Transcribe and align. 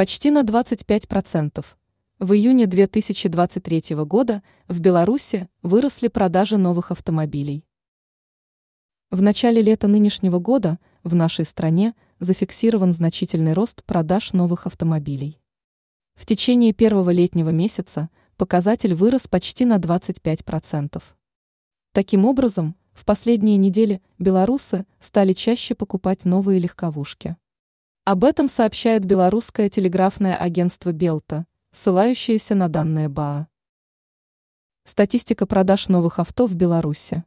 почти 0.00 0.30
на 0.30 0.44
25%. 0.44 1.62
В 2.20 2.32
июне 2.32 2.66
2023 2.66 3.96
года 4.06 4.42
в 4.66 4.80
Беларуси 4.80 5.46
выросли 5.60 6.08
продажи 6.08 6.56
новых 6.56 6.90
автомобилей. 6.90 7.66
В 9.10 9.20
начале 9.20 9.60
лета 9.60 9.88
нынешнего 9.88 10.38
года 10.38 10.78
в 11.04 11.14
нашей 11.14 11.44
стране 11.44 11.94
зафиксирован 12.18 12.94
значительный 12.94 13.52
рост 13.52 13.84
продаж 13.84 14.32
новых 14.32 14.66
автомобилей. 14.66 15.38
В 16.14 16.24
течение 16.24 16.72
первого 16.72 17.10
летнего 17.10 17.50
месяца 17.50 18.08
показатель 18.38 18.94
вырос 18.94 19.28
почти 19.28 19.66
на 19.66 19.76
25%. 19.76 21.02
Таким 21.92 22.24
образом, 22.24 22.74
в 22.94 23.04
последние 23.04 23.58
недели 23.58 24.00
белорусы 24.18 24.86
стали 24.98 25.34
чаще 25.34 25.74
покупать 25.74 26.24
новые 26.24 26.58
легковушки. 26.58 27.36
Об 28.12 28.24
этом 28.24 28.48
сообщает 28.48 29.04
белорусское 29.04 29.68
телеграфное 29.68 30.34
агентство 30.34 30.90
«Белта», 30.90 31.46
ссылающееся 31.70 32.56
на 32.56 32.68
данные 32.68 33.08
БАА. 33.08 33.46
Статистика 34.84 35.46
продаж 35.46 35.86
новых 35.86 36.18
авто 36.18 36.46
в 36.46 36.56
Беларуси. 36.56 37.22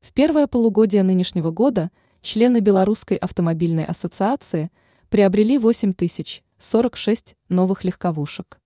В 0.00 0.12
первое 0.12 0.48
полугодие 0.48 1.04
нынешнего 1.04 1.52
года 1.52 1.92
члены 2.20 2.58
Белорусской 2.58 3.16
автомобильной 3.16 3.84
ассоциации 3.84 4.72
приобрели 5.08 5.56
8 5.56 5.92
тысяч 5.92 6.42
46 6.58 7.36
новых 7.48 7.84
легковушек. 7.84 8.58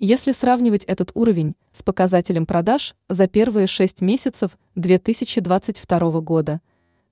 Если 0.00 0.32
сравнивать 0.32 0.82
этот 0.82 1.12
уровень 1.14 1.54
с 1.70 1.84
показателем 1.84 2.46
продаж 2.46 2.96
за 3.08 3.28
первые 3.28 3.68
6 3.68 4.00
месяцев 4.00 4.58
2022 4.74 6.20
года, 6.22 6.60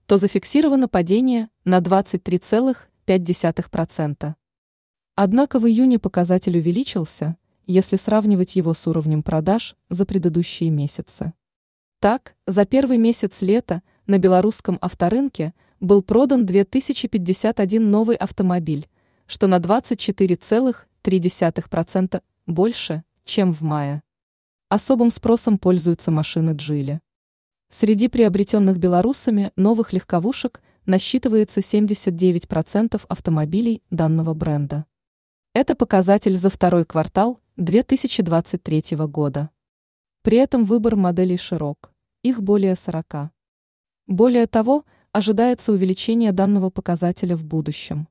то 0.07 0.17
зафиксировано 0.17 0.89
падение 0.89 1.49
на 1.65 1.81
23,5%. 3.07 4.35
Однако 5.15 5.59
в 5.59 5.67
июне 5.67 5.99
показатель 5.99 6.59
увеличился, 6.59 7.39
если 7.67 7.97
сравнивать 7.97 8.57
его 8.57 8.75
с 8.75 8.87
уровнем 8.87 9.23
продаж 9.23 9.77
за 9.89 10.05
предыдущие 10.07 10.71
месяцы. 10.71 11.33
Так, 12.01 12.35
за 12.47 12.67
первый 12.67 12.99
месяц 12.99 13.41
лета 13.41 13.83
на 14.07 14.19
белорусском 14.19 14.79
авторынке 14.81 15.55
был 15.81 16.03
продан 16.03 16.47
2051 16.47 17.91
новый 17.91 18.15
автомобиль, 18.17 18.89
что 19.27 19.47
на 19.47 19.59
24,3% 19.59 22.23
больше, 22.47 23.05
чем 23.25 23.55
в 23.55 23.63
мае. 23.63 24.03
Особым 24.69 25.11
спросом 25.11 25.59
пользуются 25.59 26.11
машины 26.11 26.53
Джили. 26.55 27.01
Среди 27.71 28.09
приобретенных 28.09 28.79
белорусами 28.79 29.53
новых 29.57 29.93
легковушек 29.93 30.63
насчитывается 30.87 31.61
79% 31.61 33.03
автомобилей 33.09 33.83
данного 33.91 34.35
бренда. 34.35 34.87
Это 35.53 35.75
показатель 35.75 36.37
за 36.37 36.51
второй 36.51 36.85
квартал 36.85 37.41
2023 37.57 38.97
года. 39.07 39.51
При 40.23 40.39
этом 40.39 40.65
выбор 40.65 40.97
моделей 40.97 41.37
широк 41.37 41.95
их 42.25 42.43
более 42.43 42.75
40. 42.75 43.31
Более 44.07 44.47
того, 44.47 44.85
ожидается 45.13 45.73
увеличение 45.73 46.33
данного 46.33 46.71
показателя 46.71 47.37
в 47.37 47.45
будущем. 47.45 48.09